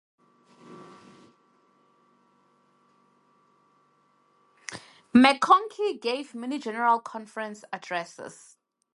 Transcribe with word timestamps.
McConkie 5.15 6.01
gave 6.01 6.33
many 6.33 6.57
general 6.57 6.99
conference 6.99 7.63
addresses. 7.71 8.57